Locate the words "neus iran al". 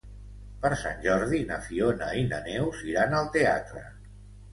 2.47-3.29